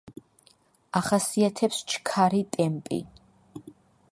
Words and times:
ახასიათებს 0.99 1.83
ჩქარი 1.93 2.41
ტემპი. 2.57 2.99